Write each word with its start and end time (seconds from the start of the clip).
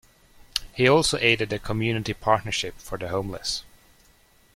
He 0.73 0.87
also 0.87 1.19
aided 1.19 1.51
the 1.51 1.59
Community 1.59 2.15
Partnership 2.15 2.73
for 2.79 2.97
the 2.97 3.09
Homeless. 3.09 3.61